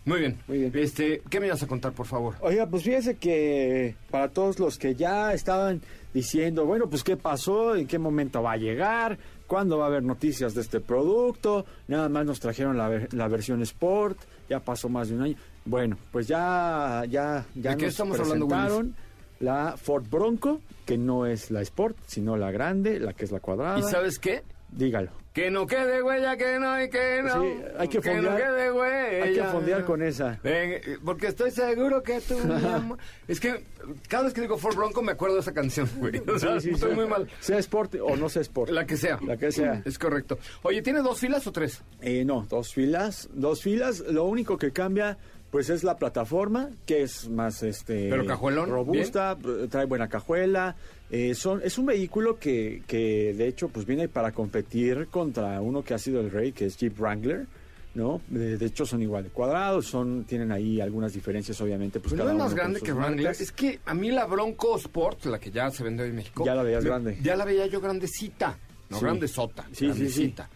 [0.05, 0.37] Muy bien.
[0.47, 0.71] Muy bien.
[0.75, 2.35] Este, ¿qué me ibas a contar, por favor?
[2.41, 5.81] Oiga, pues fíjese que para todos los que ya estaban
[6.13, 10.03] diciendo, bueno, pues qué pasó, en qué momento va a llegar, cuándo va a haber
[10.03, 14.17] noticias de este producto, nada más nos trajeron la, ver- la versión Sport,
[14.49, 15.35] ya pasó más de un año.
[15.65, 18.95] Bueno, pues ya, ya, ya ¿De qué estamos hablando, presentaron
[19.39, 23.39] la Ford Bronco, que no es la Sport, sino la grande, la que es la
[23.39, 23.79] cuadrada.
[23.79, 24.43] ¿Y sabes qué?
[24.75, 25.11] Dígalo.
[25.33, 27.41] Que no quede huella, que no y que no.
[27.41, 28.37] Sí, hay que no fondear.
[28.37, 29.23] quede huella.
[29.25, 30.39] Hay que fondear con esa.
[30.43, 32.37] Ven, porque estoy seguro que tú,
[33.27, 33.63] Es que
[34.07, 36.21] cada vez que digo Ford Bronco me acuerdo de esa canción, güey.
[36.27, 37.27] O sea, Sí, sí, estoy muy mal.
[37.39, 38.69] Sea Sport o no sea Sport.
[38.71, 39.17] La que sea.
[39.25, 39.81] La que sea.
[39.85, 40.37] Es correcto.
[40.61, 41.81] Oye, ¿tiene dos filas o tres?
[42.01, 44.01] Eh, no, dos filas, dos filas.
[44.01, 45.17] Lo único que cambia,
[45.53, 49.37] pues, es la plataforma, que es más, este, Pero cajuelón, robusta,
[49.69, 50.75] trae buena cajuela.
[51.09, 55.83] Eh, son, es un vehículo que, que, de hecho, pues viene para competir contra uno
[55.83, 57.45] que ha sido el rey, que es Jeep Wrangler.
[57.95, 58.21] ¿No?
[58.27, 62.17] De, de hecho son igual de cuadrados, son tienen ahí algunas diferencias obviamente, pues ¿No
[62.17, 63.27] cada es uno más grande que Wrangler?
[63.39, 66.43] Es que a mí la Bronco Sport, la que ya se vende hoy en México...
[66.43, 67.19] Ya la veías me- grande.
[67.21, 68.57] Ya la veía yo grandecita.
[68.89, 69.03] No, Sí.
[69.05, 69.65] grandesota.
[69.67, 69.85] Sí, sí, sí.
[69.85, 70.49] grandecita.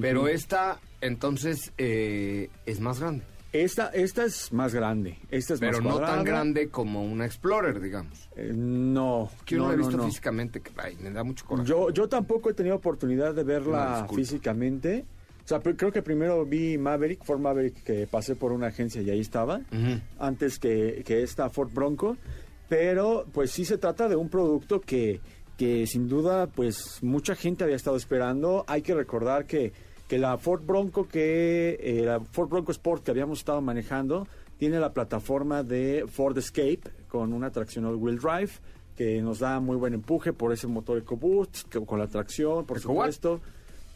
[0.00, 3.24] Pero esta, entonces, eh, es más grande.
[3.52, 7.80] Esta, esta es más grande, esta es Pero más no tan grande como una Explorer,
[7.80, 8.30] digamos.
[8.34, 10.04] Eh, no, Que no, la he no, visto no.
[10.06, 11.68] físicamente, que ay, me da mucho coraje.
[11.68, 15.04] Yo, yo tampoco he tenido oportunidad de verla físicamente.
[15.44, 19.10] O sea, creo que primero vi Maverick, Ford Maverick, que pasé por una agencia y
[19.10, 19.60] ahí estaba,
[20.18, 22.16] antes que, que esta Ford Bronco.
[22.68, 25.20] Pero, pues sí se trata de un producto que,
[25.58, 28.64] que sin duda, pues mucha gente había estado esperando.
[28.66, 29.72] Hay que recordar que,
[30.12, 34.78] que la Ford Bronco, que eh, la Ford Bronco Sport que habíamos estado manejando, tiene
[34.78, 38.50] la plataforma de Ford Escape con una tracción all-wheel drive
[38.94, 42.78] que nos da muy buen empuje por ese motor EcoBoost, que- con la tracción, por
[42.78, 43.40] supuesto.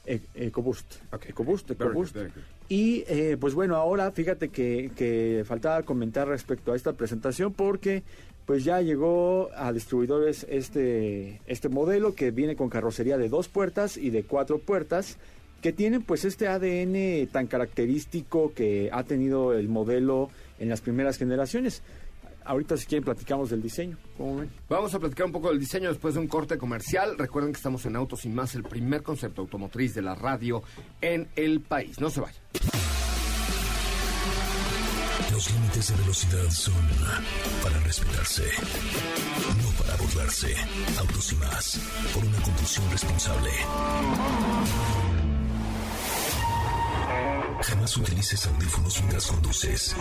[0.07, 0.87] E- EcoBoost.
[1.13, 1.27] Ok.
[1.29, 2.15] EcoBoost, Very good, EcoBoost.
[2.15, 2.43] very good.
[2.71, 8.05] Y eh, pues bueno, ahora fíjate que, que faltaba comentar respecto a esta presentación porque
[8.47, 13.99] pues ya llegó a distribuidores este, este modelo que viene con carrocería de dos puertas
[13.99, 15.19] y de cuatro puertas
[15.67, 21.19] que tienen pues este ADN tan característico que ha tenido el modelo en las primeras
[21.19, 21.83] generaciones.
[22.45, 23.99] Ahorita si quieren platicamos del diseño.
[24.17, 24.51] ¿Cómo ven?
[24.69, 27.19] Vamos a platicar un poco del diseño después de un corte comercial.
[27.19, 30.63] Recuerden que estamos en Autos y Más, el primer concepto automotriz de la radio
[31.01, 32.01] en el país.
[32.01, 32.41] No se vayan.
[35.33, 36.75] Los límites de velocidad son
[37.65, 38.45] para respetarse,
[39.61, 40.55] no para burlarse.
[40.97, 41.81] Autos y más,
[42.15, 43.51] por una conducción responsable.
[47.63, 49.97] Jamás utilices audífonos mientras conduces.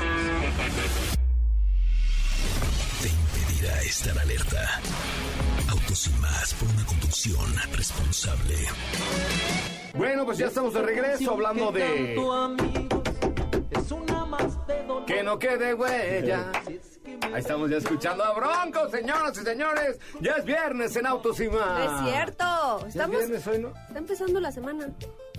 [3.01, 4.81] Te impedirá estar alerta.
[5.69, 8.55] Autos y más, por una conducción responsable.
[9.95, 12.15] Bueno, pues ya estamos de regreso hablando de...
[15.07, 16.51] Que no quede huella.
[17.33, 19.99] Ahí estamos ya escuchando a Bronco, señoras y señores.
[20.19, 22.01] Ya es viernes en Autos y No Más.
[22.07, 22.43] es cierto.
[22.81, 23.67] Ya es Estamos, viernes hoy, ¿no?
[23.87, 24.87] está empezando la semana.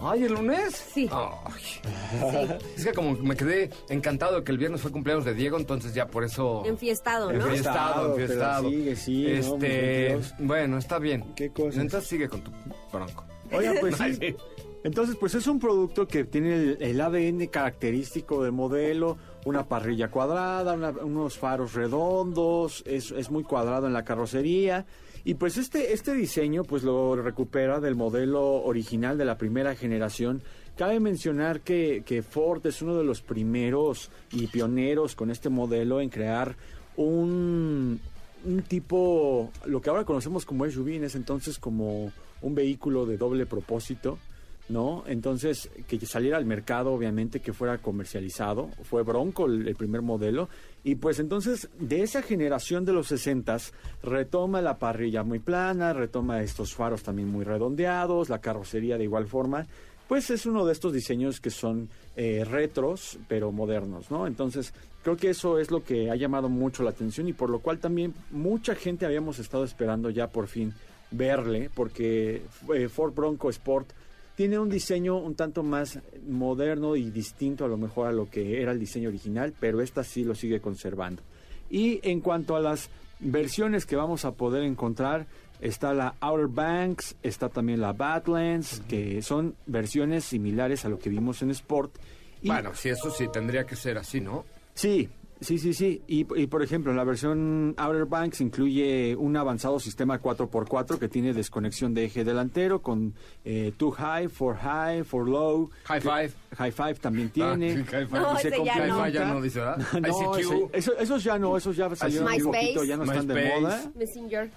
[0.01, 0.75] Ay, ¿el lunes?
[0.93, 1.09] Sí.
[1.13, 2.61] Ay.
[2.77, 5.95] Es que como me quedé encantado de que el viernes fue cumpleaños de Diego, entonces
[5.95, 6.63] ya por eso...
[6.67, 7.47] Enfiestado, ¿no?
[7.47, 10.35] Enfiestado, Enfiestado, sigue, sí, Este, mis 22.
[10.41, 11.25] bueno, está bien.
[11.35, 11.77] ¿Qué cosas?
[11.81, 12.51] Entonces sigue con tu
[12.93, 13.25] bronco.
[13.53, 14.37] Oiga, pues sí.
[14.85, 20.09] Entonces, pues es un producto que tiene el, el ADN característico del modelo, una parrilla
[20.13, 24.87] cuadrada, una- unos faros redondos, es, es muy cuadrado en la carrocería.
[25.27, 30.41] Y pues este, este diseño pues lo recupera del modelo original de la primera generación.
[30.77, 36.01] Cabe mencionar que, que Ford es uno de los primeros y pioneros con este modelo
[36.01, 36.55] en crear
[36.97, 37.99] un,
[38.45, 43.17] un tipo, lo que ahora conocemos como SUV, en ese entonces como un vehículo de
[43.17, 44.21] doble propósito,
[44.69, 45.05] ¿no?
[45.07, 48.69] Entonces, que saliera al mercado, obviamente, que fuera comercializado.
[48.83, 50.49] Fue Bronco el, primer modelo.
[50.83, 53.57] Y pues entonces, de esa generación de los 60
[54.03, 59.27] retoma la parrilla muy plana, retoma estos faros también muy redondeados, la carrocería de igual
[59.27, 59.67] forma.
[60.09, 64.29] Pues es uno de estos diseños que son eh, retros, pero modernos, ¿no?
[64.29, 67.59] Entonces, creo que eso es lo que ha llamado mucho la atención y por lo
[67.59, 70.75] cual también mucha gente habíamos estado esperando ya por fin
[71.11, 72.43] verle, porque
[72.75, 73.91] eh, Ford Bronco Sport
[74.37, 78.63] tiene un diseño un tanto más moderno y distinto a lo mejor a lo que
[78.63, 81.23] era el diseño original, pero esta sí lo sigue conservando.
[81.71, 85.27] Y en cuanto a las versiones que vamos a poder encontrar,
[85.61, 91.09] está la Outer Banks, está también la Badlands, que son versiones similares a lo que
[91.11, 91.97] vimos en Sport.
[92.43, 94.45] Y- Bueno, sí, eso sí, tendría que ser así, ¿no?
[94.75, 95.09] Sí,
[95.41, 96.03] sí, sí, sí.
[96.07, 101.33] Y, y, por ejemplo, la versión Outer Banks incluye un avanzado sistema 4x4 que tiene
[101.33, 105.71] desconexión de eje delantero con eh, two high, four high, four low.
[105.85, 106.33] High que- five.
[106.57, 107.73] High five también tiene.
[107.73, 108.21] Ah, sí, high five.
[108.21, 109.09] No, ese ya no.
[109.09, 109.87] ya no dice, ¿verdad?
[110.01, 110.39] No, ICQ.
[110.41, 113.91] ese- eso- esos ya no, esos ya salieron un poquito, ya no están de moda.
[113.95, 114.51] Messenger.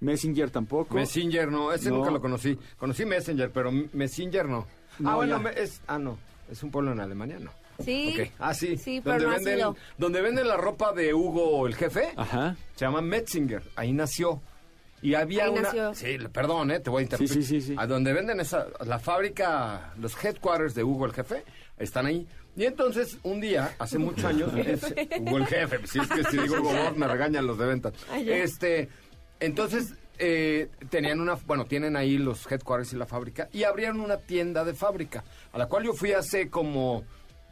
[0.00, 0.94] Messenger tampoco.
[0.94, 1.98] Messenger no, ese No.
[1.98, 2.58] nunca lo conocí.
[2.78, 4.66] Conocí Messenger, pero Messenger no.
[4.98, 5.42] No, ah, bueno, ya.
[5.42, 6.16] me- es ah no,
[6.50, 7.50] es un pueblo en Alemania, no.
[7.84, 8.30] Sí.
[8.38, 8.76] Ah, sí.
[8.76, 9.76] Sí, pero no ha venden, sido.
[9.98, 12.56] donde venden la ropa de Hugo el jefe, Ajá.
[12.74, 14.40] se llama Metzinger, ahí nació.
[15.02, 15.94] Y había Ahí una nació.
[15.94, 17.36] Sí, perdón, eh, te voy a interrumpir.
[17.36, 17.74] Sí, sí, sí, sí.
[17.78, 21.42] A donde venden esa la fábrica, los headquarters de Hugo el jefe
[21.78, 22.26] están ahí.
[22.56, 24.82] Y entonces, un día, hace muchos años, es-
[25.20, 27.94] Hugo el jefe, si es que si digo Hugo Boss, me regañan los de ventas.
[28.26, 28.88] Este,
[29.38, 34.18] entonces, eh, tenían una, bueno, tienen ahí los headquarters y la fábrica, y abrieron una
[34.18, 37.04] tienda de fábrica, a la cual yo fui hace como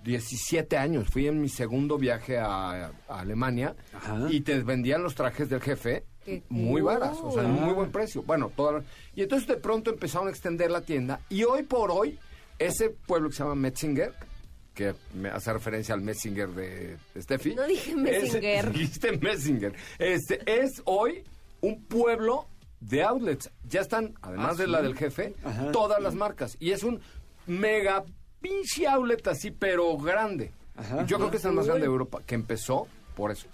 [0.04, 4.26] 17 años, fui en mi segundo viaje a, a Alemania, Ajá.
[4.30, 6.92] y te vendían los trajes del jefe Qué muy cool.
[6.92, 8.22] varas, o sea, en muy buen precio.
[8.22, 8.84] Bueno, toda la-
[9.14, 12.18] y entonces de pronto empezaron a extender la tienda, y hoy por hoy,
[12.58, 14.12] ese pueblo que se llama Metzinger,
[14.74, 17.54] que me hace referencia al Metzinger de, Steffi.
[17.54, 18.72] No dije es- Messenger.
[18.72, 19.74] dijiste Messenger.
[19.98, 21.24] Este, es hoy
[21.60, 22.46] un pueblo
[22.80, 23.50] de outlets.
[23.68, 25.72] Ya están, además de la del jefe, Ajá.
[25.72, 26.56] todas las marcas.
[26.60, 27.00] Y es un
[27.46, 28.04] mega
[28.40, 30.52] pinche outlet así, pero grande.
[30.76, 31.04] Ajá.
[31.06, 33.48] Yo creo que es el más grande de Europa, que empezó por eso.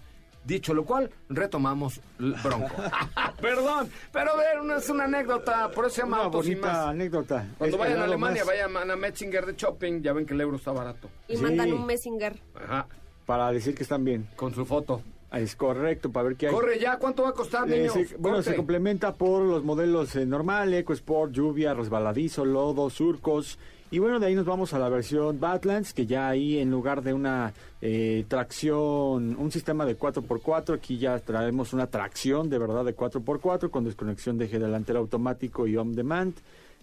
[0.45, 2.75] Dicho lo cual, retomamos el Bronco.
[3.41, 6.57] Perdón, pero a ver, una- es una anécdota, por eso se llama Una Autos y
[6.57, 6.77] más.
[6.89, 7.47] anécdota.
[7.57, 10.41] Cuando Es vayan a Alemania, más vayan a Metzinger de shopping, ya ven que el
[10.43, 11.09] euro está barato.
[11.29, 11.43] Y Sí.
[11.43, 12.39] mandan un Messenger.
[12.55, 12.87] Ajá,
[13.25, 14.29] Para decir que están bien.
[14.37, 15.01] con su foto.
[15.33, 16.53] Es correcto, para ver qué hay.
[16.55, 17.93] Corre ya, ¿cuánto va a costar, Eh, niño?
[17.93, 23.59] se- bueno, se complementa por los modelos eh, normal, EcoSport, lluvia, resbaladizo, lodo, surcos.
[23.95, 27.01] Y bueno, de ahí nos vamos a la versión Badlands, que ya ahí en lugar
[27.01, 32.85] de una eh, tracción, un sistema de 4x4, aquí ya traemos una tracción de verdad
[32.85, 36.35] de 4x4 con desconexión de eje delantero automático y on demand.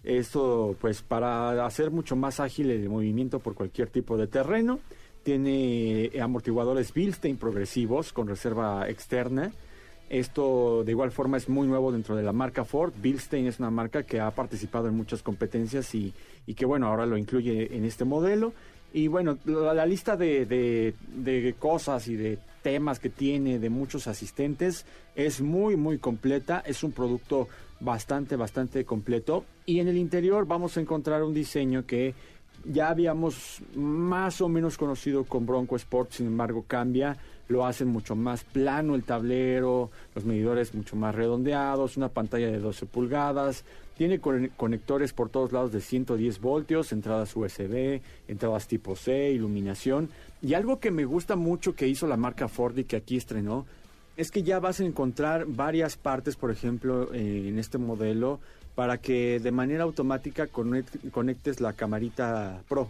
[0.02, 4.80] Esto pues para hacer mucho más ágil el movimiento por cualquier tipo de terreno.
[5.22, 9.52] Tiene amortiguadores Bilstein progresivos con reserva externa.
[10.12, 12.92] Esto de igual forma es muy nuevo dentro de la marca Ford.
[13.02, 16.12] Bilstein es una marca que ha participado en muchas competencias y,
[16.54, 18.52] que bueno, ahora lo incluye en este modelo.
[18.92, 24.84] Y bueno, la, lista de- de cosas y de temas que tiene de muchos asistentes
[25.16, 26.62] es muy, muy completa.
[26.66, 27.48] Es un producto
[27.80, 29.46] bastante, bastante completo.
[29.64, 32.14] Y en el interior vamos a encontrar un diseño que
[32.66, 37.16] ya habíamos más o menos conocido con Bronco Sport, sin embargo cambia,
[37.52, 42.58] lo hacen mucho más plano el tablero, los medidores mucho más redondeados, una pantalla de
[42.58, 43.64] 12 pulgadas,
[43.96, 50.08] tiene con- conectores por todos lados de 110 voltios, entradas USB, entradas tipo C, iluminación,
[50.40, 53.66] y algo que me gusta mucho que hizo la marca Ford y que aquí estrenó,
[54.16, 58.40] es que ya vas a encontrar varias partes, por ejemplo, eh, en este modelo,
[58.74, 62.88] para que de manera automática conect- conectes la camarita Pro.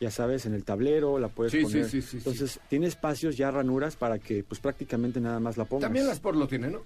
[0.00, 1.84] Ya sabes, en el tablero la puedes Sí, poner.
[1.84, 2.16] sí, sí, sí.
[2.18, 5.82] Entonces, tiene espacios ya ranuras para que pues prácticamente nada más la pongas.
[5.84, 6.82] También la Sport lo tiene, ¿no?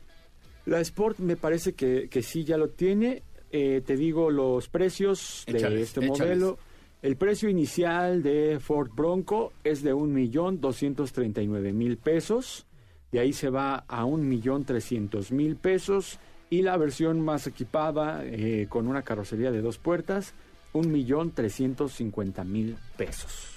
[0.66, 3.22] La Sport me parece que, que sí ya lo tiene.
[3.50, 6.18] eh, te digo los precios de este échales.
[6.20, 6.58] modelo.
[7.00, 11.96] El precio inicial de Ford Bronco es de un millón doscientos treinta y nueve mil
[11.96, 12.66] pesos.
[13.10, 16.18] De ahí se va a un millón trescientos mil pesos.
[16.50, 20.34] Y la versión más equipada, eh, con una carrocería de dos puertas,
[20.78, 23.48] un millón trescientos cincuenta mil pesos.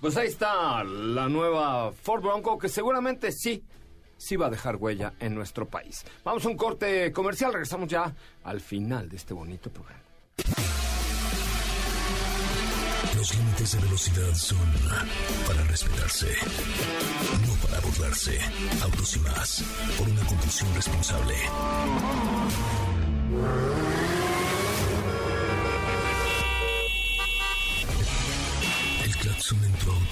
[0.00, 3.62] Pues ahí está la nueva Ford Bronco que seguramente sí,
[4.16, 6.04] sí va a dejar huella en nuestro país.
[6.24, 8.14] Vamos a un corte comercial, regresamos ya
[8.44, 10.00] al final de este bonito programa.
[13.16, 14.58] Los límites de velocidad son
[15.46, 16.28] para respetarse,
[17.46, 18.40] no para burlarse.
[18.82, 19.64] Autos y más,
[19.98, 21.34] por una conducción responsable.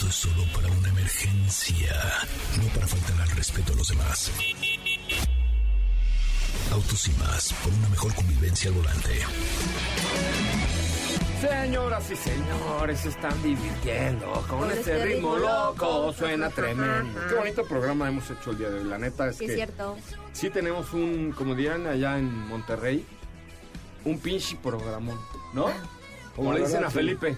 [0.08, 1.94] Es solo para una emergencia,
[2.56, 4.30] no para faltar al respeto a los demás.
[6.72, 9.18] Autos y más, por una mejor convivencia al volante.
[11.40, 17.20] Señoras y señores, se están divirtiendo con, este, ritmo loco, suena tremendo.
[17.28, 18.84] Qué bonito programa hemos hecho el día de hoy.
[18.84, 19.96] La neta es Sí, que es cierto.
[20.32, 23.04] sí tenemos un, como dirían allá en Monterrey,
[24.04, 25.18] un pinche programón,
[25.54, 25.66] ¿no?
[26.34, 26.94] Como La le dicen verdad, a.
[26.94, 27.36] Felipe,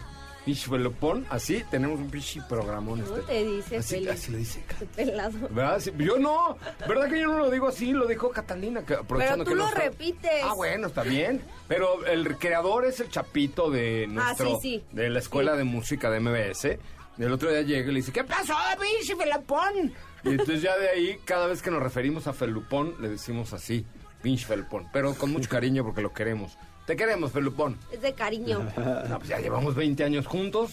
[0.69, 3.01] pelopón, así tenemos un pinche programón.
[3.03, 3.33] ¿Cómo Este.
[3.33, 4.65] te dice, Así, así le dice.
[4.97, 5.33] Pelado.
[5.51, 5.81] ¿Verdad?
[5.81, 6.57] Sí, yo no,
[6.89, 7.93] ¿verdad que yo no lo digo así?
[7.93, 8.85] Lo dijo Catalina.
[8.85, 10.43] Que, aprovechando tú que no lo está- repites.
[10.43, 11.43] Ah, bueno, está bien.
[11.69, 14.85] Pero el creador es el chapito de nuestro, Ah, sí, sí.
[14.93, 16.79] de la escuela de música de MBS.
[17.19, 19.93] Y el otro día llega y le dice, ¿qué pasó, pinche Felupón?
[20.25, 23.85] Y entonces ya de ahí, cada vez que nos referimos a Felupón, le decimos así,
[24.23, 24.89] pinche Felupón.
[24.93, 26.57] Pero con mucho cariño porque lo queremos.
[26.91, 27.77] Te queremos, Felupón.
[27.93, 28.67] Es de cariño.
[29.09, 30.73] No, pues ya llevamos 20 años juntos.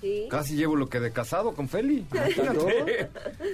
[0.00, 0.26] Sí.
[0.28, 2.04] Casi llevo lo que de casado con Feli.
[2.12, 3.08] Imagínate.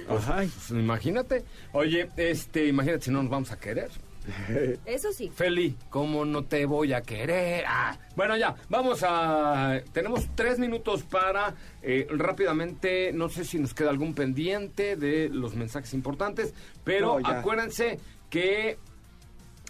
[0.09, 0.35] Ajá.
[0.37, 1.43] Pues, imagínate.
[1.73, 3.91] Oye, este, imagínate si no nos vamos a querer.
[4.87, 5.29] Eso sí.
[5.29, 7.65] Feli, ¿cómo no te voy a querer?
[7.67, 9.79] Ah, bueno, ya, vamos a...
[9.93, 15.53] Tenemos tres minutos para eh, rápidamente, no sé si nos queda algún pendiente de los
[15.53, 17.99] mensajes importantes, pero No, acuérdense
[18.31, 18.79] que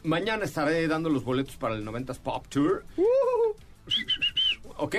[0.04, 2.84] mañana estaré dando los boletos para el 90s Pop Tour.
[4.78, 4.96] ¿Ok?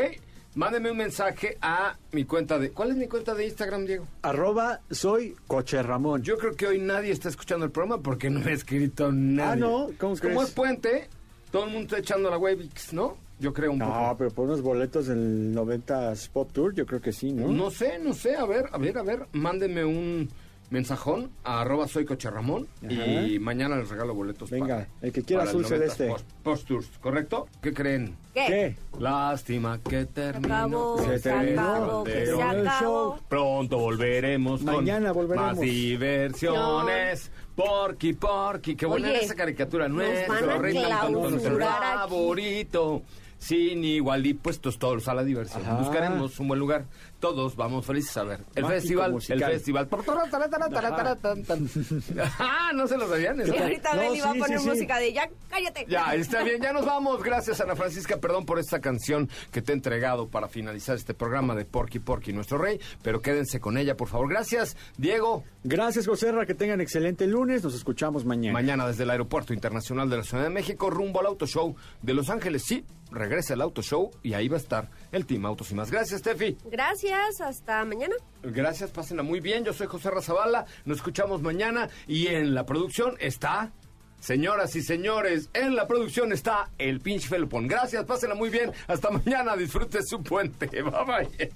[0.54, 2.72] Mándenme un mensaje a mi cuenta de...
[2.72, 4.06] ¿Cuál es mi cuenta de Instagram, Diego?
[4.20, 6.22] Arroba soy Coche Ramón.
[6.22, 9.52] Yo creo que hoy nadie está escuchando el programa porque no me ha escrito nadie.
[9.52, 9.86] Ah, ¿no?
[9.98, 10.42] ¿Cómo Como crees?
[10.42, 11.08] es puente,
[11.50, 13.16] todo el mundo está echando la Webix, ¿no?
[13.40, 14.16] Yo creo un No, poco.
[14.18, 17.48] pero por unos boletos del 90s Pop Tour, yo creo que sí, ¿no?
[17.48, 18.36] No sé, no sé.
[18.36, 19.26] A ver, a ver, a ver.
[19.32, 20.28] Mándenme un
[20.72, 25.22] mensajón a arroba soy Coche Ramón y mañana les regalo boletos Venga, para- el que
[25.22, 26.08] quiera azul 90s celeste.
[26.08, 27.46] Post, Post Tours, ¿correcto?
[27.60, 28.16] ¿Qué creen?
[28.34, 28.46] ¿Qué?
[28.46, 28.76] ¿Qué?
[28.98, 30.96] Lástima que terminó.
[30.98, 31.60] Se se terminó.
[31.74, 32.80] acabó, que se acabó.
[32.80, 33.16] show.
[33.28, 35.52] Pronto volveremos con Mañana volveremos.
[35.52, 37.30] más diversiones.
[37.54, 41.98] Porky, Porky, qué buena Oye, era esa caricatura nuestro clausurar aquí.
[42.10, 43.02] favorito.
[43.38, 45.62] Sin igual y puestos todos a la diversión.
[45.62, 45.74] Ajá.
[45.74, 46.84] Buscaremos un buen lugar.
[47.22, 48.40] Todos vamos felices a ver.
[48.56, 49.42] El Mágico festival, musical.
[49.42, 49.88] el festival.
[52.40, 53.38] Ah, no se lo sabían.
[53.38, 53.54] Y ¿eso?
[53.56, 54.70] ahorita No, Beli va a poner sí, sí.
[54.70, 55.86] música de ya, cállate.
[55.88, 57.22] Ya, está bien, ya nos vamos.
[57.22, 58.16] Gracias, Ana Francisca.
[58.16, 62.32] Perdón por esta canción que te he entregado para finalizar este programa de Porky Porky,
[62.32, 62.80] nuestro rey.
[63.02, 64.28] Pero quédense con ella, por favor.
[64.28, 65.44] Gracias, Diego.
[65.62, 67.62] Gracias, Joserra, que tengan excelente lunes.
[67.62, 68.52] Nos escuchamos mañana.
[68.52, 72.14] Mañana desde el Aeropuerto Internacional de la Ciudad de México, rumbo al Auto Show de
[72.14, 72.64] Los Ángeles.
[72.66, 75.88] Sí, regresa el Auto Show y ahí va a estar el Team Autos y más.
[75.90, 76.56] Gracias, Tefi.
[76.64, 78.14] Gracias, hasta mañana.
[78.42, 79.64] Gracias, pásenla muy bien.
[79.64, 80.66] Yo soy José Razabala.
[80.84, 83.72] Nos escuchamos mañana y en la producción está.
[84.20, 87.66] Señoras y señores, en la producción está el pinche Felupón.
[87.66, 88.72] Gracias, pásenla muy bien.
[88.86, 90.66] Hasta mañana, disfrute su puente.
[90.70, 91.52] Bye bye.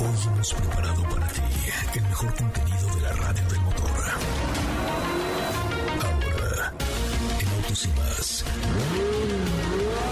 [0.00, 1.40] Hoy hemos preparado para ti
[1.94, 3.88] el mejor contenido de la radio del motor.
[6.02, 6.72] Ahora,
[7.40, 8.44] en Autos y más,